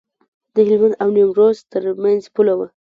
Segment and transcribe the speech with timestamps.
[0.53, 2.67] د هلمند او نیمروز ترمنځ پوله وه.